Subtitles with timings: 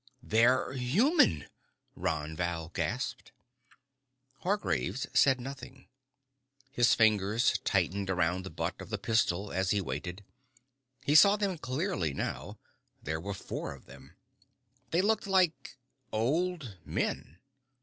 [0.23, 1.45] "They're human!"
[1.95, 3.31] Ron Val gasped.
[4.39, 5.89] Hargraves said nothing.
[6.71, 10.23] His fingers tightened around the butt of the pistol as he waited.
[11.03, 12.57] He saw them clearly now.
[13.03, 14.15] There were four of them.
[14.89, 15.77] They looked like
[16.11, 17.37] old men.